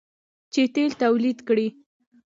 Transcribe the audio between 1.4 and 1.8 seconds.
کړي.